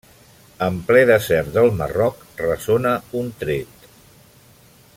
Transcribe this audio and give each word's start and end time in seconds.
En 0.67 0.77
ple 0.87 1.01
desert 1.09 1.51
del 1.57 1.69
Marroc, 1.81 2.25
ressona 2.45 2.95
un 3.21 3.29
tret. 3.45 3.87